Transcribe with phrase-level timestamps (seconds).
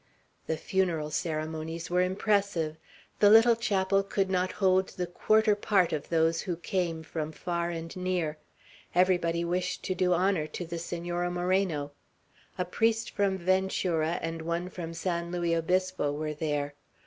[0.47, 2.77] The funeral ceremonies were impressive.
[3.19, 7.69] The little chapel could not hold the quarter part of those who came, from far
[7.69, 8.39] and near.
[8.95, 11.91] Everybody wished to do honor to the Senora Moreno.
[12.57, 16.73] A priest from Ventura and one from San Luis Obispo were there.